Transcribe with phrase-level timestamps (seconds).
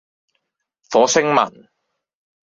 [0.89, 1.69] 火星文